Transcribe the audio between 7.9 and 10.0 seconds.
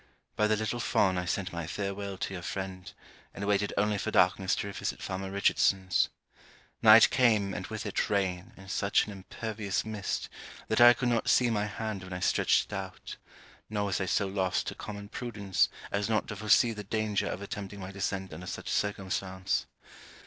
rain and such an impervious